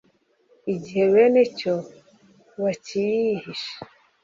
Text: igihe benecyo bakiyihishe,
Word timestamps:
igihe 0.73 1.03
benecyo 1.13 1.73
bakiyihishe, 2.63 3.73